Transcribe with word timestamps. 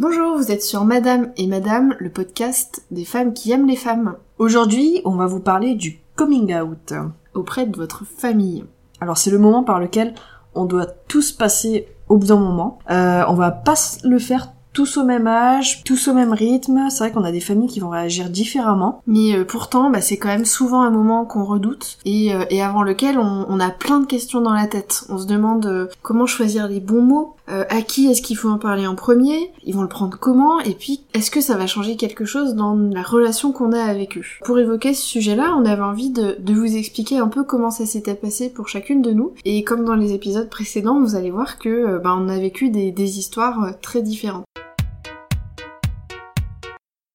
Bonjour, 0.00 0.36
vous 0.36 0.52
êtes 0.52 0.62
sur 0.62 0.84
Madame 0.84 1.32
et 1.36 1.48
Madame, 1.48 1.96
le 1.98 2.08
podcast 2.08 2.84
des 2.92 3.04
femmes 3.04 3.32
qui 3.32 3.50
aiment 3.50 3.66
les 3.66 3.74
femmes. 3.74 4.14
Aujourd'hui, 4.38 5.02
on 5.04 5.16
va 5.16 5.26
vous 5.26 5.40
parler 5.40 5.74
du 5.74 5.98
coming 6.14 6.54
out 6.54 6.94
auprès 7.34 7.66
de 7.66 7.76
votre 7.76 8.04
famille. 8.04 8.64
Alors 9.00 9.18
c'est 9.18 9.32
le 9.32 9.40
moment 9.40 9.64
par 9.64 9.80
lequel 9.80 10.14
on 10.54 10.66
doit 10.66 10.86
tous 10.86 11.32
passer 11.32 11.88
au 12.08 12.16
bout 12.16 12.28
d'un 12.28 12.36
moment. 12.36 12.78
Euh, 12.92 13.24
on 13.26 13.34
va 13.34 13.50
pas 13.50 13.74
le 14.04 14.20
faire 14.20 14.52
tous 14.78 14.96
au 14.98 15.02
même 15.02 15.26
âge, 15.26 15.82
tous 15.82 16.06
au 16.06 16.14
même 16.14 16.32
rythme. 16.32 16.86
C'est 16.88 16.98
vrai 17.02 17.10
qu'on 17.10 17.24
a 17.24 17.32
des 17.32 17.40
familles 17.40 17.68
qui 17.68 17.80
vont 17.80 17.88
réagir 17.88 18.30
différemment. 18.30 19.02
Mais 19.08 19.34
euh, 19.34 19.44
pourtant, 19.44 19.90
bah, 19.90 20.00
c'est 20.00 20.18
quand 20.18 20.28
même 20.28 20.44
souvent 20.44 20.82
un 20.82 20.90
moment 20.90 21.24
qu'on 21.24 21.42
redoute 21.42 21.98
et, 22.04 22.32
euh, 22.32 22.44
et, 22.48 22.62
avant 22.62 22.84
lequel 22.84 23.18
on, 23.18 23.58
a 23.58 23.70
plein 23.70 23.98
de 23.98 24.06
questions 24.06 24.40
dans 24.40 24.52
la 24.52 24.68
tête. 24.68 25.04
On 25.08 25.18
se 25.18 25.26
demande 25.26 25.66
euh, 25.66 25.88
comment 26.02 26.26
choisir 26.26 26.68
les 26.68 26.78
bons 26.78 27.02
mots, 27.02 27.34
à 27.48 27.80
qui 27.80 28.10
est-ce 28.10 28.20
qu'il 28.20 28.36
faut 28.36 28.50
en 28.50 28.58
parler 28.58 28.86
en 28.86 28.94
premier, 28.94 29.50
ils 29.64 29.74
vont 29.74 29.80
le 29.80 29.88
prendre 29.88 30.18
comment, 30.18 30.60
et 30.60 30.74
puis 30.74 31.00
est-ce 31.14 31.30
que 31.30 31.40
ça 31.40 31.56
va 31.56 31.66
changer 31.66 31.96
quelque 31.96 32.26
chose 32.26 32.54
dans 32.54 32.74
la 32.74 33.00
relation 33.00 33.52
qu'on 33.52 33.72
a 33.72 33.82
avec 33.82 34.18
eux? 34.18 34.24
Pour 34.44 34.58
évoquer 34.58 34.92
ce 34.92 35.00
sujet-là, 35.00 35.54
on 35.56 35.64
avait 35.64 35.80
envie 35.80 36.10
de, 36.10 36.36
de 36.38 36.52
vous 36.52 36.76
expliquer 36.76 37.16
un 37.16 37.28
peu 37.28 37.44
comment 37.44 37.70
ça 37.70 37.86
s'était 37.86 38.14
passé 38.14 38.50
pour 38.50 38.68
chacune 38.68 39.00
de 39.00 39.12
nous. 39.12 39.32
Et 39.46 39.64
comme 39.64 39.86
dans 39.86 39.94
les 39.94 40.12
épisodes 40.12 40.50
précédents, 40.50 41.00
vous 41.00 41.16
allez 41.16 41.30
voir 41.30 41.58
que 41.58 41.96
bah, 41.96 42.14
on 42.18 42.28
a 42.28 42.38
vécu 42.38 42.68
des, 42.68 42.92
des 42.92 43.18
histoires 43.18 43.72
très 43.80 44.02
différentes. 44.02 44.44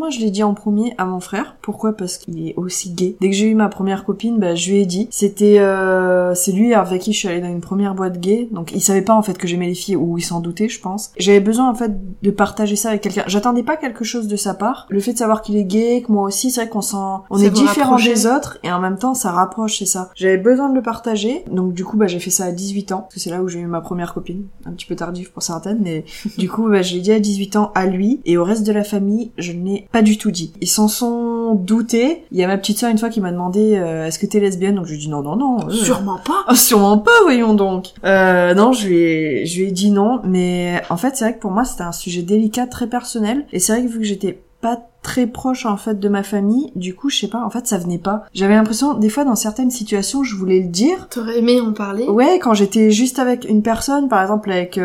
Moi, 0.00 0.08
je 0.08 0.20
l'ai 0.20 0.30
dit 0.30 0.42
en 0.42 0.54
premier 0.54 0.94
à 0.96 1.04
mon 1.04 1.20
frère. 1.20 1.56
Pourquoi? 1.60 1.92
Parce 1.92 2.16
qu'il 2.16 2.48
est 2.48 2.54
aussi 2.56 2.88
gay. 2.88 3.16
Dès 3.20 3.28
que 3.28 3.36
j'ai 3.36 3.44
eu 3.44 3.54
ma 3.54 3.68
première 3.68 4.06
copine, 4.06 4.38
bah, 4.38 4.54
je 4.54 4.70
lui 4.70 4.78
ai 4.78 4.86
dit. 4.86 5.08
C'était, 5.10 5.58
euh, 5.58 6.34
c'est 6.34 6.52
lui 6.52 6.72
avec 6.72 7.02
qui 7.02 7.12
je 7.12 7.18
suis 7.18 7.28
allée 7.28 7.42
dans 7.42 7.50
une 7.50 7.60
première 7.60 7.94
boîte 7.94 8.18
gay. 8.18 8.48
Donc, 8.50 8.72
il 8.72 8.80
savait 8.80 9.02
pas 9.02 9.12
en 9.12 9.20
fait 9.20 9.36
que 9.36 9.46
j'aimais 9.46 9.66
les 9.66 9.74
filles 9.74 9.96
ou 9.96 10.16
il 10.16 10.22
s'en 10.22 10.40
doutait, 10.40 10.70
je 10.70 10.80
pense. 10.80 11.12
J'avais 11.18 11.40
besoin 11.40 11.68
en 11.68 11.74
fait 11.74 11.92
de 12.22 12.30
partager 12.30 12.76
ça 12.76 12.88
avec 12.88 13.02
quelqu'un. 13.02 13.24
J'attendais 13.26 13.62
pas 13.62 13.76
quelque 13.76 14.02
chose 14.02 14.26
de 14.26 14.36
sa 14.36 14.54
part. 14.54 14.86
Le 14.88 15.00
fait 15.00 15.12
de 15.12 15.18
savoir 15.18 15.42
qu'il 15.42 15.58
est 15.58 15.64
gay, 15.64 16.02
que 16.06 16.10
moi 16.10 16.24
aussi, 16.24 16.50
c'est 16.50 16.62
vrai 16.62 16.70
qu'on 16.70 16.80
s'en, 16.80 17.24
on 17.28 17.36
est 17.36 17.50
différents 17.50 17.96
des 17.96 18.24
autres 18.24 18.56
et 18.62 18.72
en 18.72 18.80
même 18.80 18.96
temps, 18.96 19.12
ça 19.12 19.32
rapproche, 19.32 19.80
c'est 19.80 19.84
ça. 19.84 20.08
J'avais 20.14 20.38
besoin 20.38 20.70
de 20.70 20.74
le 20.76 20.82
partager. 20.82 21.44
Donc, 21.52 21.74
du 21.74 21.84
coup, 21.84 21.98
bah, 21.98 22.06
j'ai 22.06 22.20
fait 22.20 22.30
ça 22.30 22.46
à 22.46 22.52
18 22.52 22.92
ans. 22.92 23.00
Parce 23.02 23.16
que 23.16 23.20
c'est 23.20 23.30
là 23.30 23.42
où 23.42 23.48
j'ai 23.48 23.60
eu 23.60 23.66
ma 23.66 23.82
première 23.82 24.14
copine. 24.14 24.44
Un 24.64 24.72
petit 24.72 24.86
peu 24.86 24.96
tardif 24.96 25.30
pour 25.30 25.42
certaines, 25.42 25.80
mais 25.82 26.06
du 26.38 26.48
coup, 26.48 26.70
bah, 26.70 26.80
je 26.80 26.94
l'ai 26.94 27.00
dit 27.02 27.12
à 27.12 27.20
18 27.20 27.56
ans 27.56 27.70
à 27.74 27.84
lui 27.84 28.22
et 28.24 28.38
au 28.38 28.44
reste 28.44 28.66
de 28.66 28.72
la 28.72 28.82
famille, 28.82 29.30
je 29.36 29.52
n'ai 29.52 29.88
pas 29.92 30.02
du 30.02 30.18
tout 30.18 30.30
dit. 30.30 30.52
Ils 30.60 30.68
s'en 30.68 30.88
sont 30.88 31.54
doutés. 31.54 32.24
Il 32.30 32.38
y 32.38 32.44
a 32.44 32.46
ma 32.46 32.56
petite 32.58 32.78
soeur 32.78 32.90
une 32.90 32.98
fois 32.98 33.08
qui 33.08 33.20
m'a 33.20 33.32
demandé 33.32 33.74
euh, 33.76 34.06
est-ce 34.06 34.18
que 34.18 34.26
t'es 34.26 34.40
lesbienne? 34.40 34.76
Donc 34.76 34.86
je 34.86 34.90
lui 34.90 34.98
ai 34.98 35.00
dit 35.00 35.08
non 35.08 35.22
non 35.22 35.36
non. 35.36 35.68
Euh. 35.68 35.70
Sûrement 35.70 36.18
pas. 36.18 36.44
Ah, 36.46 36.54
sûrement 36.56 36.98
pas 36.98 37.10
voyons 37.22 37.54
donc. 37.54 37.88
Euh, 38.04 38.54
non 38.54 38.72
je 38.72 38.86
lui 38.86 38.96
ai 38.96 39.46
je 39.46 39.60
lui 39.60 39.68
ai 39.68 39.72
dit 39.72 39.90
non 39.90 40.20
mais 40.24 40.82
en 40.90 40.96
fait 40.96 41.16
c'est 41.16 41.24
vrai 41.24 41.34
que 41.34 41.40
pour 41.40 41.50
moi 41.50 41.64
c'était 41.64 41.82
un 41.82 41.92
sujet 41.92 42.22
délicat 42.22 42.66
très 42.66 42.86
personnel 42.86 43.46
et 43.52 43.58
c'est 43.58 43.72
vrai 43.72 43.82
que 43.82 43.88
vu 43.88 43.98
que 43.98 44.04
j'étais 44.04 44.40
pas 44.60 44.78
très 45.02 45.26
proche 45.26 45.64
en 45.64 45.78
fait 45.78 45.98
de 45.98 46.08
ma 46.10 46.22
famille. 46.22 46.70
Du 46.76 46.94
coup, 46.94 47.08
je 47.08 47.20
sais 47.20 47.28
pas, 47.28 47.42
en 47.42 47.48
fait, 47.48 47.66
ça 47.66 47.78
venait 47.78 47.96
pas. 47.96 48.24
J'avais 48.34 48.52
l'impression, 48.54 48.92
des 48.92 49.08
fois, 49.08 49.24
dans 49.24 49.34
certaines 49.34 49.70
situations, 49.70 50.22
je 50.22 50.36
voulais 50.36 50.60
le 50.60 50.68
dire. 50.68 51.08
T'aurais 51.08 51.38
aimé 51.38 51.58
en 51.58 51.72
parler? 51.72 52.04
Ouais, 52.04 52.38
quand 52.38 52.52
j'étais 52.52 52.90
juste 52.90 53.18
avec 53.18 53.46
une 53.48 53.62
personne, 53.62 54.10
par 54.10 54.20
exemple 54.20 54.52
avec 54.52 54.78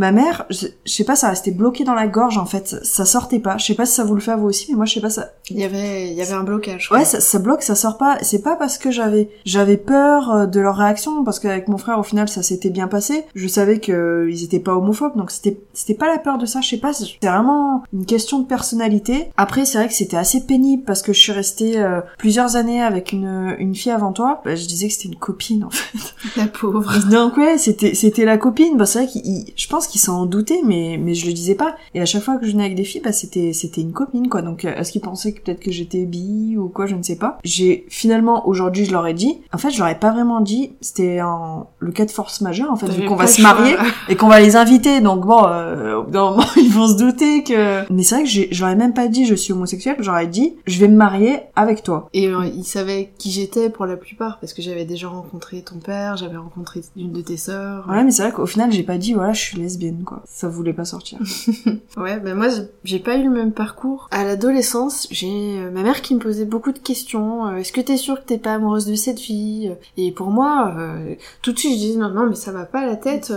ma 0.00 0.12
mère, 0.12 0.46
je, 0.48 0.66
sais 0.86 1.04
pas, 1.04 1.14
ça 1.14 1.28
restait 1.28 1.50
bloqué 1.50 1.84
dans 1.84 1.92
la 1.92 2.06
gorge 2.06 2.38
en 2.38 2.46
fait, 2.46 2.74
ça, 2.82 3.04
sortait 3.04 3.38
pas. 3.38 3.58
Je 3.58 3.66
sais 3.66 3.74
pas 3.74 3.84
si 3.84 3.94
ça 3.94 4.02
vous 4.02 4.14
le 4.14 4.22
fait 4.22 4.30
à 4.30 4.36
vous 4.36 4.46
aussi, 4.46 4.66
mais 4.70 4.76
moi 4.76 4.86
je 4.86 4.94
sais 4.94 5.00
pas 5.02 5.10
ça. 5.10 5.28
Il 5.50 5.58
y 5.58 5.64
avait, 5.64 6.08
il 6.08 6.14
y 6.14 6.22
avait 6.22 6.32
un 6.32 6.42
blocage. 6.42 6.90
Ouais, 6.90 7.04
ça, 7.04 7.20
ça, 7.20 7.38
bloque, 7.38 7.62
ça 7.62 7.74
sort 7.74 7.98
pas. 7.98 8.16
C'est 8.22 8.42
pas 8.42 8.56
parce 8.56 8.78
que 8.78 8.90
j'avais, 8.90 9.28
j'avais 9.44 9.76
peur 9.76 10.30
euh, 10.30 10.46
de 10.46 10.58
leur 10.58 10.76
réaction, 10.76 11.22
parce 11.22 11.38
qu'avec 11.38 11.68
mon 11.68 11.76
frère 11.76 11.98
au 11.98 12.02
final 12.02 12.30
ça 12.30 12.42
s'était 12.42 12.70
bien 12.70 12.88
passé. 12.88 13.24
Je 13.34 13.46
savais 13.46 13.78
que 13.78 13.92
euh, 13.92 14.30
ils 14.30 14.42
étaient 14.42 14.58
pas 14.58 14.74
homophobes, 14.74 15.18
donc 15.18 15.30
c'était, 15.30 15.60
c'était 15.74 15.92
pas 15.92 16.08
la 16.08 16.18
peur 16.18 16.38
de 16.38 16.46
ça. 16.46 16.62
Je 16.62 16.70
sais 16.70 16.78
pas, 16.78 16.94
c'est 16.94 17.04
vraiment 17.22 17.82
une 17.92 18.06
question 18.06 18.38
de 18.38 18.46
personnalité. 18.46 19.28
Après 19.36 19.66
c'est 19.66 19.76
vrai 19.76 19.88
que 19.88 19.94
c'était 19.94 20.16
assez 20.16 20.46
pénible 20.46 20.84
parce 20.84 21.02
que 21.02 21.12
je 21.12 21.20
suis 21.20 21.32
restée 21.32 21.78
euh, 21.78 22.00
plusieurs 22.16 22.56
années 22.56 22.82
avec 22.82 23.12
une, 23.12 23.54
une 23.58 23.74
fille 23.74 23.92
avant 23.92 24.12
toi. 24.12 24.40
Bah, 24.46 24.56
je 24.56 24.66
disais 24.66 24.88
que 24.88 24.94
c'était 24.94 25.08
une 25.08 25.18
copine 25.18 25.64
en 25.64 25.70
fait. 25.70 26.14
La 26.38 26.46
pauvre. 26.46 26.90
Donc 27.10 27.36
ouais, 27.36 27.58
c'était, 27.58 27.92
c'était 27.94 28.24
la 28.24 28.38
copine. 28.38 28.78
Bah 28.78 28.86
c'est 28.86 29.00
vrai 29.00 29.08
qu'il, 29.08 29.44
je 29.54 29.68
pense 29.68 29.89
qui 29.90 29.98
s'en 29.98 30.26
doutait, 30.26 30.60
mais 30.64 30.98
mais 30.98 31.14
je 31.14 31.26
le 31.26 31.32
disais 31.32 31.54
pas. 31.54 31.76
Et 31.94 32.00
à 32.00 32.06
chaque 32.06 32.22
fois 32.22 32.36
que 32.36 32.46
je 32.46 32.52
venais 32.52 32.64
avec 32.64 32.76
des 32.76 32.84
filles, 32.84 33.00
bah 33.02 33.12
c'était 33.12 33.52
c'était 33.52 33.80
une 33.80 33.92
copine 33.92 34.28
quoi. 34.28 34.42
Donc 34.42 34.64
euh, 34.64 34.74
est-ce 34.74 34.92
qu'ils 34.92 35.00
pensaient 35.00 35.32
que 35.32 35.40
peut-être 35.40 35.60
que 35.60 35.70
j'étais 35.70 36.04
bi 36.04 36.56
ou 36.56 36.68
quoi, 36.68 36.86
je 36.86 36.94
ne 36.94 37.02
sais 37.02 37.16
pas. 37.16 37.38
J'ai 37.44 37.84
finalement 37.88 38.46
aujourd'hui 38.48 38.84
je 38.84 38.92
leur 38.92 39.06
ai 39.06 39.14
dit. 39.14 39.40
En 39.52 39.58
fait, 39.58 39.70
je 39.70 39.78
leur 39.78 39.88
ai 39.88 39.98
pas 39.98 40.12
vraiment 40.12 40.40
dit. 40.40 40.72
C'était 40.80 41.20
en 41.20 41.68
le 41.78 41.92
cas 41.92 42.04
de 42.04 42.10
force 42.10 42.40
majeure 42.40 42.70
en 42.70 42.76
fait, 42.76 42.88
vu 42.88 43.04
qu'on 43.04 43.16
va 43.16 43.26
se 43.26 43.42
marier 43.42 43.76
et 44.08 44.16
qu'on 44.16 44.28
va 44.28 44.40
les 44.40 44.56
inviter. 44.56 45.00
Donc 45.00 45.26
bon, 45.26 45.44
euh, 45.44 46.02
ils 46.56 46.70
vont 46.70 46.88
se 46.88 46.96
douter 46.96 47.42
que. 47.42 47.90
Mais 47.92 48.02
c'est 48.02 48.14
vrai 48.14 48.24
que 48.24 48.70
ai 48.70 48.74
même 48.76 48.94
pas 48.94 49.08
dit 49.08 49.26
je 49.26 49.34
suis 49.34 49.52
homosexuelle. 49.52 49.96
J'aurais 49.98 50.26
dit 50.26 50.54
je 50.66 50.78
vais 50.78 50.88
me 50.88 50.96
marier 50.96 51.40
avec 51.56 51.82
toi. 51.82 52.08
Et 52.14 52.28
euh, 52.28 52.46
ils 52.46 52.64
savaient 52.64 53.10
qui 53.18 53.30
j'étais 53.30 53.70
pour 53.70 53.86
la 53.86 53.96
plupart 53.96 54.38
parce 54.38 54.52
que 54.52 54.62
j'avais 54.62 54.84
déjà 54.84 55.08
rencontré 55.08 55.62
ton 55.62 55.76
père, 55.76 56.16
j'avais 56.16 56.36
rencontré 56.36 56.80
une 56.96 57.12
de 57.12 57.20
tes 57.20 57.36
sœurs. 57.36 57.86
Ouais, 57.88 58.04
mais 58.04 58.10
c'est 58.10 58.22
vrai 58.22 58.32
qu'au 58.32 58.46
final 58.46 58.72
j'ai 58.72 58.82
pas 58.82 58.98
dit 58.98 59.12
voilà 59.12 59.32
je 59.32 59.40
suis 59.40 59.58
lesbienne 59.70 60.02
quoi. 60.04 60.22
Ça 60.26 60.48
voulait 60.48 60.72
pas 60.72 60.84
sortir. 60.84 61.18
ouais, 61.96 62.18
ben 62.18 62.34
moi 62.34 62.48
j'ai 62.84 62.98
pas 62.98 63.16
eu 63.16 63.24
le 63.24 63.30
même 63.30 63.52
parcours. 63.52 64.08
À 64.10 64.24
l'adolescence, 64.24 65.06
j'ai 65.10 65.28
euh, 65.58 65.70
ma 65.70 65.82
mère 65.82 66.02
qui 66.02 66.14
me 66.14 66.20
posait 66.20 66.44
beaucoup 66.44 66.72
de 66.72 66.78
questions. 66.78 67.46
Euh, 67.46 67.56
est-ce 67.56 67.72
que 67.72 67.80
t'es 67.80 67.96
sûre 67.96 68.20
que 68.20 68.26
t'es 68.26 68.38
pas 68.38 68.54
amoureuse 68.54 68.86
de 68.86 68.94
cette 68.94 69.20
fille? 69.20 69.74
Et 69.96 70.12
pour 70.12 70.30
moi, 70.30 70.74
euh, 70.76 71.14
tout 71.42 71.52
de 71.52 71.58
suite 71.58 71.74
je 71.74 71.78
disais 71.78 71.98
non 71.98 72.10
non 72.10 72.26
mais 72.26 72.34
ça 72.34 72.52
va 72.52 72.64
pas 72.64 72.86
la 72.86 72.96
tête. 72.96 73.32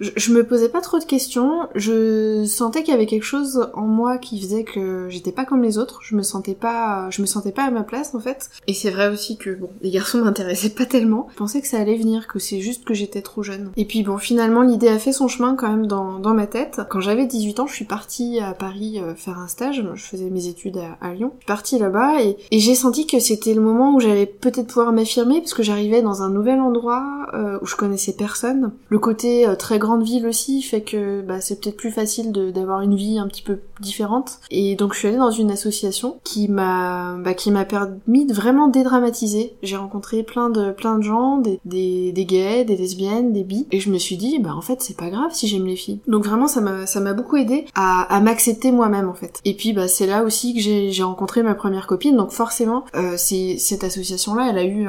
Je, 0.00 0.10
je, 0.16 0.32
me 0.32 0.44
posais 0.44 0.68
pas 0.68 0.80
trop 0.80 0.98
de 0.98 1.04
questions. 1.04 1.68
Je 1.74 2.44
sentais 2.44 2.82
qu'il 2.82 2.92
y 2.92 2.96
avait 2.96 3.06
quelque 3.06 3.24
chose 3.24 3.68
en 3.74 3.86
moi 3.86 4.18
qui 4.18 4.40
faisait 4.40 4.64
que 4.64 5.08
j'étais 5.08 5.32
pas 5.32 5.44
comme 5.44 5.62
les 5.62 5.78
autres. 5.78 6.00
Je 6.02 6.16
me 6.16 6.22
sentais 6.22 6.54
pas, 6.54 7.08
je 7.10 7.20
me 7.22 7.26
sentais 7.26 7.52
pas 7.52 7.64
à 7.64 7.70
ma 7.70 7.82
place 7.82 8.14
en 8.14 8.20
fait. 8.20 8.50
Et 8.66 8.74
c'est 8.74 8.90
vrai 8.90 9.08
aussi 9.08 9.36
que 9.36 9.50
bon, 9.50 9.70
les 9.82 9.90
garçons 9.90 10.18
m'intéressaient 10.24 10.70
pas 10.70 10.86
tellement. 10.86 11.28
Je 11.32 11.36
pensais 11.36 11.60
que 11.60 11.66
ça 11.66 11.78
allait 11.78 11.96
venir, 11.96 12.26
que 12.26 12.38
c'est 12.38 12.60
juste 12.60 12.84
que 12.84 12.94
j'étais 12.94 13.22
trop 13.22 13.42
jeune. 13.42 13.70
Et 13.76 13.84
puis 13.84 14.02
bon, 14.02 14.18
finalement 14.18 14.62
l'idée 14.62 14.88
a 14.88 14.98
fait 14.98 15.12
son 15.12 15.28
chemin 15.28 15.54
quand 15.64 16.20
dans 16.20 16.34
ma 16.34 16.46
tête. 16.46 16.80
Quand 16.90 17.00
j'avais 17.00 17.26
18 17.26 17.60
ans, 17.60 17.66
je 17.66 17.74
suis 17.74 17.84
partie 17.84 18.38
à 18.40 18.52
Paris 18.52 19.00
euh, 19.00 19.14
faire 19.14 19.38
un 19.38 19.48
stage. 19.48 19.84
Je 19.94 20.02
faisais 20.02 20.30
mes 20.30 20.46
études 20.46 20.80
à, 21.00 21.14
Lyon. 21.14 21.32
Je 21.34 21.40
suis 21.40 21.46
partie 21.46 21.78
là-bas 21.78 22.22
et, 22.22 22.36
j'ai 22.52 22.74
senti 22.74 23.06
que 23.06 23.18
c'était 23.18 23.54
le 23.54 23.60
moment 23.60 23.94
où 23.94 24.00
j'allais 24.00 24.26
peut-être 24.26 24.68
pouvoir 24.68 24.92
m'affirmer 24.92 25.40
parce 25.40 25.54
que 25.54 25.62
j'arrivais 25.62 26.02
dans 26.02 26.22
un 26.22 26.30
nouvel 26.30 26.60
endroit 26.60 27.04
euh, 27.34 27.58
où 27.62 27.66
je 27.66 27.76
connaissais 27.76 28.12
personne. 28.12 28.72
Le 28.88 28.98
côté 28.98 29.46
euh, 29.46 29.54
très 29.54 29.78
grande 29.78 30.02
ville 30.02 30.26
aussi 30.26 30.62
fait 30.62 30.82
que 30.82 31.20
bah, 31.22 31.40
c'est 31.40 31.60
peut-être 31.60 31.76
plus 31.76 31.90
facile 31.90 32.32
d'avoir 32.32 32.80
une 32.80 32.94
vie 32.94 33.18
un 33.18 33.28
petit 33.28 33.42
peu 33.42 33.60
différente. 33.80 34.38
Et 34.50 34.76
donc 34.76 34.94
je 34.94 34.98
suis 34.98 35.08
allée 35.08 35.16
dans 35.16 35.30
une 35.30 35.50
association 35.50 36.18
qui 36.24 36.48
m'a 36.48 37.16
bah, 37.18 37.34
qui 37.34 37.50
m'a 37.50 37.64
permis 37.64 38.26
de 38.26 38.34
vraiment 38.34 38.68
dédramatiser. 38.68 39.54
J'ai 39.62 39.76
rencontré 39.76 40.22
plein 40.22 40.50
de 40.50 40.72
plein 40.72 40.98
de 40.98 41.02
gens, 41.02 41.38
des, 41.38 41.60
des, 41.64 42.12
des 42.12 42.24
gays, 42.24 42.64
des 42.64 42.76
lesbiennes, 42.76 43.32
des 43.32 43.44
bi, 43.44 43.66
et 43.70 43.80
je 43.80 43.90
me 43.90 43.98
suis 43.98 44.16
dit 44.16 44.38
bah 44.38 44.54
en 44.54 44.62
fait 44.62 44.80
c'est 44.82 44.96
pas 44.96 45.10
grave 45.10 45.30
si 45.32 45.48
les 45.62 45.76
filles. 45.76 46.00
Donc 46.06 46.24
vraiment 46.24 46.48
ça 46.48 46.60
m'a 46.60 46.86
ça 46.86 47.00
m'a 47.00 47.12
beaucoup 47.12 47.36
aidé 47.36 47.66
à, 47.74 48.20
m'accepter 48.20 48.72
moi-même 48.72 49.08
en 49.08 49.14
fait. 49.14 49.40
Et 49.44 49.54
puis 49.54 49.72
bah 49.72 49.88
c'est 49.88 50.06
là 50.06 50.24
aussi 50.24 50.54
que 50.54 50.60
j'ai 50.60 51.02
rencontré 51.02 51.42
ma 51.42 51.54
première 51.54 51.86
copine. 51.86 52.16
Donc 52.16 52.30
forcément 52.30 52.84
euh, 52.94 53.14
c'est 53.16 53.56
cette 53.58 53.84
association 53.84 54.34
là 54.34 54.48
elle 54.50 54.58
a 54.58 54.64
eu 54.64 54.88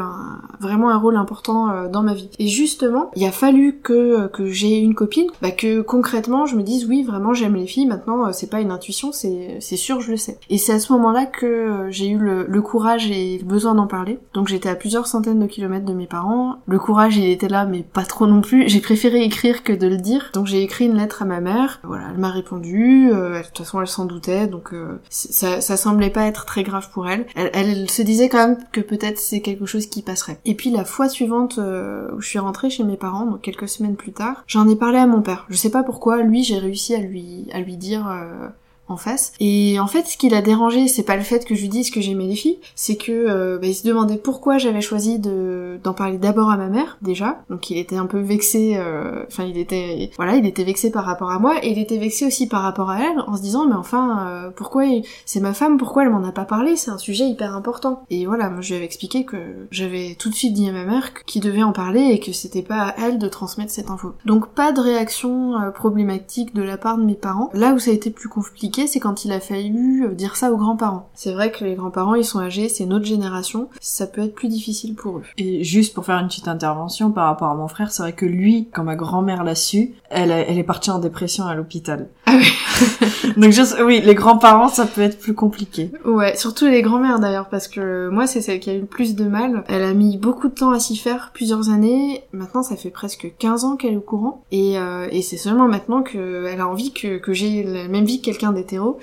vraiment 0.60 0.90
un 0.90 0.98
rôle 0.98 1.18
important 1.18 1.70
euh, 1.70 1.88
dans 1.88 2.04
ma 2.04 2.14
vie. 2.14 2.30
Et 2.40 2.48
justement 2.48 3.12
il 3.16 3.26
a 3.26 3.32
fallu 3.32 3.80
que 3.82 4.28
que 4.28 4.48
j'ai 4.48 4.78
une 4.78 4.96
copine, 4.96 5.28
bah 5.42 5.52
que 5.52 5.82
concrètement 5.82 6.46
je 6.46 6.56
me 6.56 6.64
dise 6.64 6.86
oui 6.86 7.04
vraiment 7.04 7.34
j'aime 7.34 7.56
les 7.56 7.68
filles. 7.68 7.86
Maintenant 7.86 8.28
euh, 8.28 8.32
c'est 8.32 8.50
pas 8.50 8.62
une 8.62 8.72
intuition 8.72 9.12
c'est 9.12 9.58
c'est 9.60 9.78
sûr 9.78 10.02
je 10.02 10.12
le 10.12 10.18
sais. 10.18 10.40
Et 10.50 10.58
c'est 10.58 10.74
à 10.74 10.80
ce 10.80 10.92
moment-là 10.94 11.26
que 11.26 11.46
euh, 11.46 11.92
j'ai 11.92 12.10
eu 12.10 12.18
le, 12.18 12.46
le, 12.48 12.62
courage 12.62 13.10
et 13.10 13.38
le 13.38 13.46
besoin 13.46 13.76
d'en 13.76 13.88
parler. 13.88 14.20
Donc 14.34 14.48
j'étais 14.48 14.70
à 14.70 14.76
plusieurs 14.76 15.08
centaines 15.08 15.40
de 15.40 15.48
kilomètres 15.48 15.86
de 15.86 15.94
mes 15.94 16.08
parents. 16.08 16.56
Le 16.66 16.80
courage 16.80 17.18
il 17.18 17.30
était 17.30 17.48
là 17.48 17.66
mais 17.66 17.84
pas 17.84 18.04
trop 18.04 18.28
non 18.28 18.42
plus. 18.42 18.68
J'ai 18.68 18.82
préféré 18.82 19.24
écrire 19.24 19.64
que 19.64 19.74
de 19.74 19.88
le 19.88 19.98
dire. 19.98 20.32
Donc 20.34 20.48
j'ai 20.48 20.55
écrit 20.62 20.86
une 20.86 20.98
lettre 20.98 21.22
à 21.22 21.26
ma 21.26 21.42
mère. 21.42 21.80
Voilà, 21.84 22.08
elle 22.12 22.18
m'a 22.18 22.32
répondu. 22.32 23.10
Euh, 23.12 23.40
de 23.40 23.46
toute 23.46 23.58
façon, 23.58 23.82
elle 23.82 23.88
s'en 23.88 24.06
doutait, 24.06 24.48
donc 24.48 24.74
euh, 24.74 25.00
ça, 25.10 25.62
ça 25.62 25.78
semblait 25.78 26.10
pas 26.10 26.26
être 26.26 26.46
très 26.46 26.64
grave 26.64 26.90
pour 26.92 27.08
elle. 27.08 27.26
elle. 27.36 27.52
elle. 27.54 27.90
se 27.90 28.02
disait 28.02 28.30
quand 28.30 28.48
même 28.48 28.58
que 28.72 28.82
peut-être 28.82 29.20
c'est 29.20 29.42
quelque 29.42 29.66
chose 29.66 29.88
qui 29.88 30.02
passerait. 30.02 30.40
Et 30.46 30.56
puis 30.56 30.70
la 30.70 30.86
fois 30.86 31.10
suivante 31.10 31.60
euh, 31.60 32.10
où 32.16 32.22
je 32.22 32.28
suis 32.28 32.40
rentrée 32.40 32.70
chez 32.70 32.84
mes 32.84 32.98
parents, 32.98 33.26
donc 33.26 33.42
quelques 33.42 33.70
semaines 33.70 33.96
plus 33.96 34.12
tard, 34.12 34.44
j'en 34.48 34.68
ai 34.68 34.76
parlé 34.76 34.98
à 34.98 35.08
mon 35.08 35.22
père. 35.22 35.46
Je 35.50 35.56
sais 35.56 35.70
pas 35.70 35.84
pourquoi, 35.84 36.22
lui, 36.22 36.44
j'ai 36.44 36.58
réussi 36.58 36.96
à 36.96 37.00
lui 37.00 37.48
à 37.54 37.60
lui 37.60 37.78
dire 37.78 38.08
en 38.88 38.98
face. 38.98 39.34
Et 39.40 39.80
en 39.80 39.88
fait, 39.88 40.06
ce 40.06 40.18
qui 40.18 40.30
l'a 40.30 40.42
dérangé, 40.42 40.88
c'est 40.88 41.04
pas 41.04 41.16
le 41.16 41.24
fait 41.24 41.46
que 41.46 41.56
je 41.56 41.62
lui 41.62 41.70
dise 41.70 41.90
que 41.90 42.02
j'aimais 42.02 42.28
les 42.28 42.36
filles, 42.36 42.60
c'est 42.76 42.96
que 42.96 43.12
euh, 43.12 43.58
bah, 43.58 43.68
il 43.68 43.76
se 43.76 43.86
demandait 43.88 44.18
pourquoi 44.18 44.58
j'avais 44.58 44.82
choisi 44.82 45.20
de 45.20 45.80
d'en 45.84 45.94
parler 45.94 46.18
d'abord 46.18 46.50
à 46.52 46.58
ma 46.58 46.68
mère 46.68 46.98
déjà. 47.02 47.44
Donc 47.50 47.70
il 47.70 47.78
était 47.78 47.98
un 47.98 48.06
peu 48.06 48.20
vexé, 48.20 48.76
euh, 48.78 49.24
enfin 49.28 49.44
il 49.44 49.58
était 49.58 50.12
voilà, 50.18 50.36
il 50.36 50.46
était 50.46 50.64
vexé 50.64 50.92
par 50.92 51.06
rapport 51.06 51.32
à 51.32 51.40
moi 51.40 51.56
et 51.64 51.72
il 51.72 51.80
était 51.80 51.98
vexé 51.98 52.26
aussi 52.26 52.48
par 52.48 52.62
rapport 52.62 52.90
à 52.90 53.00
elle 53.00 53.20
en 53.28 53.36
se 53.36 53.42
disant 53.42 53.66
mais 53.66 53.76
enfin 53.76 54.28
euh, 54.28 54.50
pourquoi 54.56 54.84
c'est 55.26 55.40
ma 55.40 55.54
femme, 55.54 55.78
pourquoi 55.78 56.04
elle 56.04 56.10
m'en 56.10 56.24
a 56.24 56.32
pas 56.32 56.46
parlé? 56.46 56.76
C'est 56.76 56.92
un 56.92 56.98
sujet 56.98 57.26
hyper 57.26 57.56
important. 57.56 58.04
Et 58.10 58.26
voilà, 58.26 58.50
moi 58.50 58.62
je 58.62 58.70
lui 58.70 58.76
avais 58.76 58.86
expliqué 58.86 59.26
que 59.26 59.38
j'avais 59.72 60.16
tout 60.18 60.30
de 60.30 60.36
suite 60.36 60.54
dit 60.54 60.70
à 60.70 60.72
ma 60.72 60.86
mère 60.86 61.14
qu'il 61.26 61.42
devait 61.42 61.64
en 61.64 61.72
parler 61.72 62.02
et 62.12 62.20
que 62.20 62.32
c'était 62.32 62.62
pas 62.62 62.90
à 62.90 62.96
elle 63.00 63.18
de 63.18 63.28
transmettre 63.28 63.72
cette 63.72 63.90
info. 63.90 64.14
Donc 64.26 64.50
pas 64.50 64.72
de 64.72 64.82
réaction 64.82 65.54
problématique 65.74 66.54
de 66.54 66.62
la 66.62 66.78
part 66.78 66.98
de 66.98 67.04
mes 67.04 67.16
parents. 67.16 67.50
Là 67.54 67.74
où 67.74 67.80
ça 67.80 67.92
a 67.92 67.94
été 67.94 68.12
plus 68.12 68.30
compliqué, 68.30 68.75
c'est 68.88 69.00
quand 69.00 69.26
il 69.26 69.32
a 69.32 69.40
fallu 69.40 70.08
dire 70.14 70.36
ça 70.36 70.52
aux 70.52 70.58
grands-parents. 70.58 71.10
C'est 71.14 71.34
vrai 71.34 71.52
que 71.52 71.64
les 71.64 71.76
grands-parents, 71.76 72.16
ils 72.16 72.26
sont 72.26 72.40
âgés, 72.40 72.70
c'est 72.70 72.86
notre 72.86 73.06
génération, 73.06 73.70
ça 73.80 74.08
peut 74.08 74.22
être 74.22 74.36
plus 74.36 74.48
difficile 74.48 74.96
pour 74.96 75.18
eux. 75.18 75.24
Et 75.38 75.64
juste 75.64 75.94
pour 75.94 76.06
faire 76.06 76.20
une 76.20 76.28
petite 76.28 76.48
intervention 76.48 77.12
par 77.12 77.26
rapport 77.26 77.50
à 77.50 77.56
mon 77.56 77.68
frère, 77.68 77.92
c'est 77.92 78.04
vrai 78.04 78.14
que 78.14 78.26
lui, 78.26 78.68
quand 78.74 78.84
ma 78.84 78.96
grand-mère 78.96 79.44
l'a 79.44 79.56
su, 79.56 79.94
elle, 80.10 80.32
elle 80.32 80.58
est 80.58 80.64
partie 80.64 80.92
en 80.92 81.00
dépression 81.00 81.46
à 81.46 81.56
l'hôpital. 81.56 82.08
Ah 82.26 82.38
oui. 82.38 82.46
Donc 83.38 83.52
juste, 83.52 83.78
oui, 83.84 84.02
les 84.04 84.16
grands-parents, 84.16 84.68
ça 84.68 84.86
peut 84.86 85.02
être 85.02 85.20
plus 85.20 85.34
compliqué. 85.34 85.92
Ouais, 86.06 86.36
surtout 86.36 86.66
les 86.66 86.82
grands-mères 86.82 87.20
d'ailleurs, 87.20 87.50
parce 87.50 87.68
que 87.68 88.10
moi, 88.10 88.28
c'est 88.28 88.42
celle 88.42 88.60
qui 88.60 88.70
a 88.70 88.74
eu 88.74 88.82
le 88.82 88.86
plus 88.86 89.16
de 89.16 89.26
mal. 89.26 89.64
Elle 89.68 89.84
a 89.84 89.94
mis 89.94 90.18
beaucoup 90.18 90.48
de 90.48 90.54
temps 90.54 90.72
à 90.72 90.80
s'y 90.80 90.96
faire, 90.96 91.32
plusieurs 91.34 91.70
années. 91.70 92.24
Maintenant, 92.34 92.64
ça 92.64 92.76
fait 92.76 92.90
presque 92.90 93.34
15 93.40 93.66
ans 93.66 93.76
qu'elle 93.76 93.94
est 93.94 93.98
au 93.98 94.02
courant. 94.02 94.44
Et, 94.52 94.78
euh, 94.78 95.08
et 95.12 95.22
c'est 95.22 95.38
seulement 95.38 95.68
maintenant 95.68 96.04
qu'elle 96.04 96.60
a 96.60 96.68
envie 96.68 96.92
que, 96.92 97.18
que 97.18 97.34
j'ai 97.34 97.64
la 97.64 97.88
même 97.88 98.06
vie 98.06 98.20
que 98.22 98.26
quelqu'un 98.26 98.52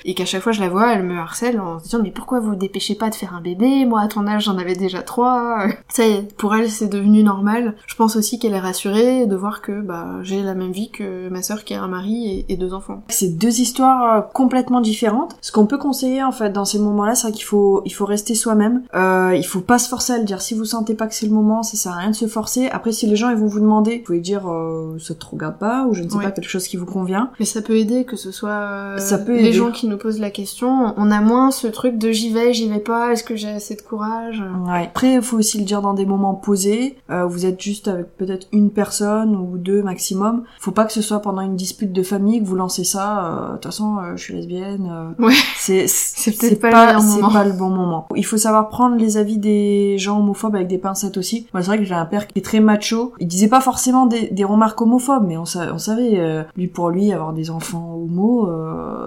Et 0.05 0.15
qu'à 0.15 0.25
chaque 0.25 0.43
fois 0.43 0.53
je 0.53 0.61
la 0.61 0.69
vois, 0.69 0.93
elle 0.93 1.05
me 1.05 1.19
harcèle 1.19 1.61
en 1.61 1.79
se 1.79 1.85
disant 1.85 2.01
mais 2.03 2.11
pourquoi 2.11 2.41
vous, 2.41 2.51
vous 2.51 2.57
dépêchez 2.57 2.95
pas 2.95 3.11
de 3.11 3.15
faire 3.15 3.35
un 3.35 3.41
bébé? 3.41 3.85
Moi, 3.87 4.01
à 4.01 4.09
ton 4.09 4.27
âge, 4.27 4.45
j'en 4.45 4.59
avais 4.59 4.75
déjà 4.75 5.03
trois. 5.03 5.67
Ça 5.89 6.07
y 6.07 6.13
est, 6.13 6.37
pour 6.37 6.55
elle, 6.55 6.71
c'est 6.71 6.89
devenu 6.89 7.23
normal. 7.23 7.75
Je 7.87 7.95
pense 7.95 8.17
aussi 8.17 8.39
qu'elle 8.39 8.55
est 8.55 8.61
rassurée 8.61 9.27
de 9.27 9.37
voir 9.37 9.63
que 9.63 9.81
bah 9.81 10.07
j'ai 10.23 10.43
la 10.43 10.55
même 10.55 10.73
vie 10.73 10.91
que 10.91 11.29
ma 11.29 11.43
sœur 11.43 11.65
qui 11.65 11.75
a 11.75 11.83
un 11.83 11.89
mari 11.89 12.45
et, 12.49 12.57
deux 12.57 12.75
enfants. 12.75 13.03
C'est 13.09 13.39
deux 13.39 13.61
histoires 13.61 14.17
euh, 14.17 14.21
complètement 14.21 14.81
différentes. 14.81 15.37
Ce 15.41 15.51
qu'on 15.51 15.67
peut 15.67 15.79
conseiller 15.79 16.23
en 16.23 16.33
fait 16.33 16.51
dans 16.51 16.65
ces 16.65 16.79
moments-là, 16.79 17.15
c'est 17.15 17.33
qu'il 17.33 17.45
faut 17.45 17.83
il 17.85 17.91
faut 17.91 18.05
rester 18.05 18.35
soi-même. 18.35 18.83
Euh, 18.95 19.35
il 19.35 19.45
faut 19.45 19.61
pas 19.61 19.79
se 19.79 19.89
forcer 19.89 20.13
à 20.13 20.19
le 20.19 20.25
dire. 20.25 20.41
Si 20.43 20.55
vous 20.55 20.65
sentez 20.65 20.95
pas 20.95 21.07
que 21.07 21.15
c'est 21.15 21.27
le 21.27 21.33
moment, 21.33 21.63
ça 21.63 21.77
sert 21.77 21.93
à 21.93 21.97
rien 21.97 22.11
de 22.11 22.15
se 22.15 22.27
forcer. 22.27 22.69
Après, 22.69 22.93
si 22.93 23.07
les 23.07 23.17
gens 23.17 23.31
ils 23.31 23.37
vont 23.37 23.47
vous 23.47 23.61
demander, 23.61 23.99
vous 23.99 24.05
pouvez 24.05 24.21
dire 24.21 24.49
euh, 24.49 24.99
ça 24.99 25.15
te 25.15 25.25
regarde 25.27 25.59
pas 25.59 25.87
ou 25.87 25.95
je 25.95 26.03
ne 26.03 26.09
sais 26.09 26.19
pas 26.19 26.31
quelque 26.31 26.49
chose 26.49 26.67
qui 26.67 26.77
vous 26.77 26.87
convient. 26.87 27.31
Mais 27.39 27.47
ça 27.47 27.63
peut 27.63 27.77
aider 27.77 28.05
que 28.05 28.17
ce 28.17 28.31
soit 28.31 28.51
euh, 28.51 28.99
ça 28.99 29.19
peut 29.19 29.39
les 29.53 29.59
gens 29.59 29.71
qui 29.71 29.87
nous 29.87 29.99
posent 29.99 30.21
la 30.21 30.31
question. 30.31 30.95
On 30.97 31.11
a 31.11 31.21
moins 31.21 31.51
ce 31.51 31.67
truc 31.67 31.99
de 31.99 32.11
j'y 32.11 32.33
vais, 32.33 32.53
j'y 32.53 32.69
vais 32.69 32.81
pas. 32.81 33.13
Est-ce 33.13 33.25
que 33.25 33.37
j'ai 33.37 33.49
assez 33.49 33.77
de 33.77 33.83
courage? 33.83 34.43
Ouais. 34.67 34.85
Après, 34.85 35.15
il 35.15 35.23
faut 35.23 35.39
aussi 35.39 35.59
le 35.59 35.65
dire 35.65 35.83
dans 35.83 35.95
des 35.95 36.07
moments 36.07 36.35
posés. 36.35 36.97
Euh, 37.11 37.25
vous 37.27 37.47
êtes 37.47 37.61
juste 37.61 37.89
avec 37.89 38.17
peut-être 38.17 38.47
une 38.53 38.71
personne 38.71 39.37
ou 39.37 39.59
deux 39.59 39.83
maximum. 39.83 40.45
Faut 40.61 40.73
pas 40.73 40.85
que 40.85 40.93
ce 40.93 41.03
soit 41.03 41.21
pendant 41.21 41.43
une 41.43 41.57
dispute 41.57 41.93
de 41.93 42.03
famille 42.03 42.41
que 42.41 42.47
vous 42.47 42.57
lancez 42.57 42.85
ça. 42.85 43.25
Euh, 43.25 43.47
de 43.49 43.53
toute 43.55 43.65
façon, 43.67 43.99
euh, 43.99 44.17
je 44.17 44.23
suis 44.23 44.35
lesbienne. 44.35 45.15
Euh, 45.21 45.25
ouais. 45.25 45.35
C'est 45.57 45.87
c'est 45.89 46.33
peut-être 46.39 46.61
pas, 46.61 47.01
c'est 47.01 47.21
pas 47.21 47.45
le 47.45 47.53
bon 47.53 47.71
moment. 47.71 48.07
Il 48.15 48.25
faut 48.25 48.37
savoir 48.37 48.69
prendre 48.69 48.97
les 48.97 49.17
avis 49.17 49.39
des 49.39 49.97
gens 49.99 50.19
homophobes 50.19 50.55
avec 50.55 50.69
des 50.69 50.79
pincettes 50.79 51.17
aussi. 51.17 51.47
Moi, 51.53 51.63
c'est 51.63 51.69
vrai 51.69 51.79
que 51.79 51.85
j'ai 51.85 51.95
un 51.95 52.07
père 52.07 52.27
qui 52.27 52.39
est 52.39 52.43
très 52.43 52.61
macho. 52.61 53.13
Il 53.19 53.27
disait 53.27 53.49
pas 53.49 53.61
forcément 53.61 54.07
des, 54.07 54.29
des 54.29 54.45
remarques 54.45 54.81
homophobes, 54.81 55.25
mais 55.27 55.37
on, 55.37 55.43
on 55.43 55.79
savait 55.79 56.45
lui 56.57 56.67
pour 56.67 56.91
lui 56.91 57.13
avoir 57.13 57.33
des 57.33 57.51
enfants 57.51 57.95
homo, 57.95 58.49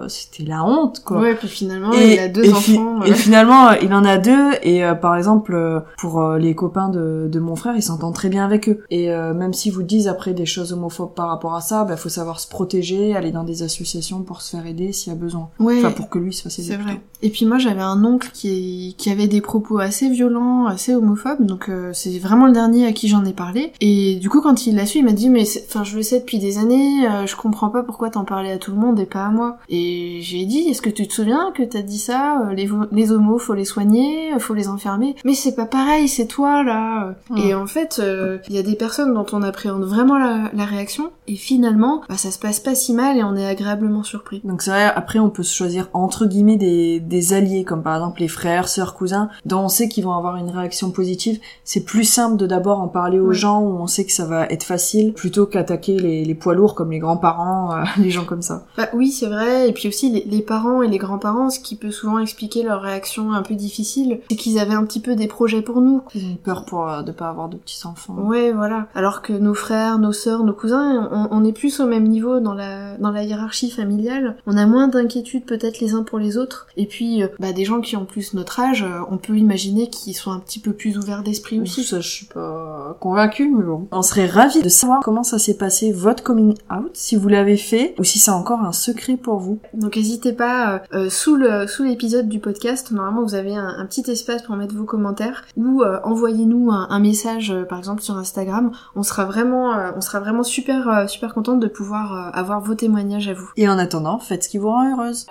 c'était 0.07 0.34
la 0.43 0.63
honte 0.63 1.03
quoi. 1.03 1.19
Ouais, 1.19 1.35
puis 1.35 1.47
finalement 1.47 1.91
il 1.93 2.19
a 2.19 2.27
deux 2.27 2.51
enfants. 2.51 3.03
Et 3.03 3.13
finalement 3.13 3.71
il 3.71 3.93
en 3.93 4.03
a 4.03 4.17
deux 4.17 4.51
et 4.63 4.81
par 5.01 5.15
exemple 5.15 5.83
pour 5.97 6.23
les 6.33 6.55
copains 6.55 6.89
de, 6.89 7.29
de 7.31 7.39
mon 7.39 7.55
frère, 7.55 7.75
il 7.75 7.83
s'entend 7.83 8.11
très 8.11 8.29
bien 8.29 8.43
avec 8.43 8.67
eux. 8.67 8.83
Et 8.89 9.09
même 9.09 9.53
s'ils 9.53 9.73
vous 9.73 9.83
disent 9.83 10.07
après 10.07 10.33
des 10.33 10.45
choses 10.45 10.73
homophobes 10.73 11.13
par 11.13 11.29
rapport 11.29 11.55
à 11.55 11.61
ça, 11.61 11.83
bah 11.85 11.97
faut 11.97 12.09
savoir 12.09 12.39
se 12.39 12.47
protéger, 12.47 13.15
aller 13.15 13.31
dans 13.31 13.43
des 13.43 13.63
associations 13.63 14.23
pour 14.23 14.41
se 14.41 14.55
faire 14.55 14.65
aider 14.65 14.91
s'il 14.91 15.13
y 15.13 15.15
a 15.15 15.19
besoin. 15.19 15.49
Ouais. 15.59 15.77
Enfin 15.79 15.91
pour 15.91 16.09
que 16.09 16.19
lui 16.19 16.33
se 16.33 16.43
fasse 16.43 16.59
aider. 16.59 16.69
C'est 16.69 16.77
vrai. 16.77 17.01
Et 17.21 17.29
puis 17.29 17.45
moi 17.45 17.57
j'avais 17.57 17.81
un 17.81 18.03
oncle 18.03 18.29
qui, 18.33 18.95
qui 18.97 19.09
avait 19.09 19.27
des 19.27 19.41
propos 19.41 19.79
assez 19.79 20.09
violents, 20.09 20.65
assez 20.67 20.93
homophobes, 20.93 21.45
donc 21.45 21.69
euh, 21.69 21.91
c'est 21.93 22.17
vraiment 22.19 22.47
le 22.47 22.53
dernier 22.53 22.85
à 22.85 22.91
qui 22.91 23.07
j'en 23.07 23.25
ai 23.25 23.33
parlé. 23.33 23.71
Et 23.81 24.15
du 24.15 24.29
coup 24.29 24.41
quand 24.41 24.67
il 24.67 24.75
l'a 24.75 24.85
su, 24.85 24.99
il 24.99 25.05
m'a 25.05 25.11
dit 25.11 25.29
mais 25.29 25.43
enfin 25.67 25.83
je 25.83 25.95
le 25.95 26.03
sais 26.03 26.19
depuis 26.19 26.39
des 26.39 26.57
années, 26.57 27.07
euh, 27.07 27.25
je 27.25 27.35
comprends 27.35 27.69
pas 27.69 27.83
pourquoi 27.83 28.09
t'en 28.09 28.25
parlais 28.25 28.51
à 28.51 28.57
tout 28.57 28.71
le 28.71 28.77
monde 28.77 28.99
et 28.99 29.05
pas 29.05 29.25
à 29.25 29.29
moi. 29.29 29.57
Et 29.69 30.19
j'ai 30.21 30.45
dit 30.45 30.69
est-ce 30.69 30.81
que 30.81 30.89
tu 30.89 31.07
te 31.07 31.13
souviens 31.13 31.51
que 31.55 31.63
t'as 31.63 31.81
dit 31.81 31.99
ça, 31.99 32.41
euh, 32.41 32.53
les, 32.53 32.69
les 32.91 33.11
homos 33.11 33.39
faut 33.39 33.53
les 33.53 33.65
soigner, 33.65 34.31
faut 34.39 34.53
les 34.53 34.67
enfermer. 34.67 35.15
Mais 35.25 35.33
c'est 35.33 35.55
pas 35.55 35.65
pareil, 35.65 36.07
c'est 36.07 36.27
toi 36.27 36.63
là. 36.63 37.15
Et 37.37 37.53
en 37.53 37.67
fait 37.67 38.01
il 38.47 38.55
y 38.55 38.59
a 38.59 38.63
des 38.63 38.75
personnes 38.75 39.13
dont 39.13 39.25
on 39.31 39.41
appréhende 39.41 39.83
vraiment 39.83 40.17
la, 40.17 40.51
la 40.53 40.65
réaction 40.65 41.11
et 41.27 41.35
finalement 41.35 42.01
bah, 42.09 42.17
ça 42.17 42.31
se 42.31 42.39
passe 42.39 42.59
pas 42.59 42.75
si 42.75 42.93
mal 42.93 43.17
et 43.17 43.23
on 43.23 43.35
est 43.35 43.47
agréablement 43.47 44.03
surpris. 44.03 44.41
Donc 44.43 44.61
c'est 44.61 44.71
vrai 44.71 44.83
après 44.83 45.19
on 45.19 45.29
peut 45.29 45.43
se 45.43 45.55
choisir 45.55 45.89
entre 45.93 46.25
guillemets 46.25 46.57
des 46.57 46.99
des 46.99 47.14
alliés, 47.33 47.63
comme 47.63 47.83
par 47.83 47.95
exemple 47.95 48.21
les 48.21 48.27
frères, 48.27 48.67
sœurs, 48.67 48.93
cousins, 48.93 49.29
dont 49.45 49.61
on 49.61 49.69
sait 49.69 49.89
qu'ils 49.89 50.03
vont 50.03 50.13
avoir 50.13 50.35
une 50.37 50.49
réaction 50.49 50.91
positive, 50.91 51.39
c'est 51.63 51.83
plus 51.83 52.03
simple 52.03 52.37
de 52.37 52.47
d'abord 52.47 52.79
en 52.79 52.87
parler 52.87 53.19
aux 53.19 53.33
gens 53.33 53.61
où 53.61 53.77
on 53.77 53.87
sait 53.87 54.05
que 54.05 54.11
ça 54.11 54.25
va 54.25 54.45
être 54.45 54.63
facile, 54.63 55.13
plutôt 55.13 55.45
qu'attaquer 55.45 55.97
les, 55.97 56.25
les, 56.25 56.35
poids 56.35 56.53
lourds 56.53 56.75
comme 56.75 56.91
les 56.91 56.99
grands-parents, 56.99 57.75
euh, 57.75 57.83
les 57.97 58.09
gens 58.09 58.25
comme 58.25 58.41
ça. 58.41 58.65
Bah 58.77 58.89
oui, 58.93 59.11
c'est 59.11 59.27
vrai, 59.27 59.69
et 59.69 59.73
puis 59.73 59.87
aussi 59.87 60.11
les, 60.11 60.25
les 60.25 60.41
parents 60.41 60.81
et 60.81 60.87
les 60.87 60.97
grands-parents, 60.97 61.49
ce 61.49 61.59
qui 61.59 61.75
peut 61.75 61.91
souvent 61.91 62.19
expliquer 62.19 62.63
leur 62.63 62.81
réaction 62.81 63.33
un 63.33 63.41
peu 63.41 63.55
difficile, 63.55 64.19
c'est 64.29 64.35
qu'ils 64.35 64.59
avaient 64.59 64.73
un 64.73 64.85
petit 64.85 64.99
peu 64.99 65.15
des 65.15 65.27
projets 65.27 65.61
pour 65.61 65.81
nous. 65.81 66.01
Ils 66.13 66.25
ont 66.25 66.37
peur 66.43 66.65
pour 66.65 66.89
euh, 66.89 67.01
de 67.01 67.11
pas 67.11 67.29
avoir 67.29 67.49
de 67.49 67.57
petits 67.57 67.85
enfants. 67.85 68.15
Ouais, 68.15 68.51
voilà. 68.51 68.87
Alors 68.95 69.21
que 69.21 69.33
nos 69.33 69.53
frères, 69.53 69.99
nos 69.99 70.13
sœurs, 70.13 70.43
nos 70.43 70.53
cousins, 70.53 71.09
on, 71.11 71.27
on 71.31 71.43
est 71.43 71.53
plus 71.53 71.79
au 71.79 71.85
même 71.85 72.07
niveau 72.07 72.39
dans 72.39 72.53
la 72.53 72.97
dans 72.97 73.11
la 73.11 73.23
hiérarchie 73.23 73.69
familiale. 73.69 74.37
On 74.47 74.57
a 74.57 74.65
moins 74.65 74.87
d'inquiétude 74.87 75.45
peut-être 75.45 75.79
les 75.79 75.93
uns 75.93 76.03
pour 76.03 76.19
les 76.19 76.37
autres. 76.37 76.67
Et 76.77 76.85
puis 76.85 76.94
euh, 77.03 77.27
bah, 77.39 77.53
des 77.53 77.65
gens 77.65 77.81
qui 77.81 77.95
ont 77.95 78.05
plus 78.05 78.33
notre 78.33 78.59
âge, 78.59 78.83
euh, 78.83 79.01
on 79.09 79.17
peut 79.17 79.37
imaginer 79.37 79.89
qu'ils 79.89 80.15
sont 80.15 80.31
un 80.31 80.39
petit 80.39 80.59
peu 80.59 80.73
plus 80.73 80.97
ouverts 80.97 81.23
d'esprit 81.23 81.59
aussi. 81.59 81.83
Ça, 81.83 81.99
je 81.99 82.07
suis 82.07 82.25
pas 82.25 82.97
convaincue, 82.99 83.49
mais 83.49 83.63
bon. 83.63 83.87
On 83.91 84.01
serait 84.01 84.27
ravis 84.27 84.61
de 84.61 84.69
savoir 84.69 84.99
comment 85.01 85.23
ça 85.23 85.39
s'est 85.39 85.57
passé 85.57 85.91
votre 85.91 86.23
coming 86.23 86.55
out, 86.71 86.91
si 86.93 87.15
vous 87.15 87.27
l'avez 87.27 87.57
fait, 87.57 87.95
ou 87.99 88.03
si 88.03 88.19
c'est 88.19 88.31
encore 88.31 88.61
un 88.61 88.71
secret 88.71 89.17
pour 89.17 89.37
vous. 89.37 89.59
Donc 89.73 89.95
n'hésitez 89.95 90.33
pas, 90.33 90.81
euh, 90.93 91.09
sous 91.09 91.35
le 91.35 91.67
sous 91.67 91.83
l'épisode 91.83 92.29
du 92.29 92.39
podcast, 92.39 92.91
normalement 92.91 93.23
vous 93.23 93.35
avez 93.35 93.55
un, 93.55 93.85
petit 93.85 94.09
espace 94.09 94.41
pour 94.41 94.55
mettre 94.55 94.75
vos 94.75 94.85
commentaires, 94.85 95.43
ou 95.57 95.83
envoyez-nous 95.83 96.71
un, 96.71 96.99
message, 96.99 97.53
par 97.69 97.77
exemple 97.77 98.01
sur 98.01 98.17
Instagram. 98.17 98.71
On 98.95 99.03
sera 99.03 99.25
vraiment, 99.25 99.73
on 99.95 100.01
sera 100.01 100.19
vraiment 100.19 100.43
super 100.43 101.07
super 101.07 101.33
contente 101.33 101.59
de 101.59 101.67
pouvoir 101.67 102.35
avoir 102.35 102.61
vos 102.61 102.75
témoignages 102.75 103.27
à 103.27 103.33
vous. 103.33 103.49
Et 103.57 103.69
en 103.69 103.77
attendant, 103.77 104.19
faites 104.19 104.43
ce 104.43 104.49
qui 104.49 104.57
vous 104.57 104.69
rend 104.69 104.91
heureuse. 104.91 105.25